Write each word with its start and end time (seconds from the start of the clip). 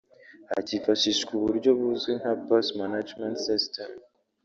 hakifashishwa 0.51 1.31
uburyo 1.37 1.69
buzwi 1.79 2.11
nka 2.19 2.33
‘Bus 2.45 2.67
Management 2.81 3.37
System’ 3.47 3.91